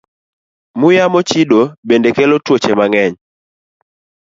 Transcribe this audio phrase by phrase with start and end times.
[0.79, 3.13] Muya mochido bende kelo tuoche mang'eny.